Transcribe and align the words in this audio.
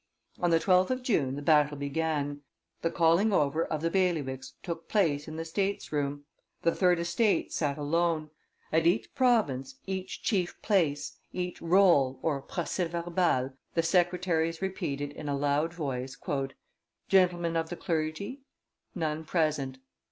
On 0.39 0.49
the 0.49 0.57
12th 0.59 0.89
of 0.89 1.03
June 1.03 1.35
the 1.35 1.43
battle 1.43 1.77
began; 1.77 2.41
the 2.81 2.89
calling 2.89 3.31
over 3.31 3.63
of 3.65 3.83
the 3.83 3.91
bailiwicks 3.91 4.53
took 4.63 4.89
place 4.89 5.27
in 5.27 5.35
the 5.35 5.45
states 5.45 5.91
room. 5.91 6.25
The 6.63 6.73
third 6.73 6.97
estate 6.97 7.53
sat 7.53 7.77
alone. 7.77 8.31
At 8.71 8.87
each 8.87 9.13
province, 9.13 9.75
each 9.85 10.23
chief 10.23 10.59
place, 10.63 11.19
each 11.33 11.61
roll 11.61 12.15
(proces 12.49 12.89
verbal), 12.89 13.53
the 13.75 13.83
secretaries 13.83 14.59
repeated 14.59 15.11
in 15.11 15.29
a 15.29 15.37
loud 15.37 15.71
voice, 15.71 16.17
"Gentlemen 17.07 17.55
of 17.55 17.69
the 17.69 17.77
clergy? 17.77 18.41
None 18.95 19.23
present. 19.23 19.77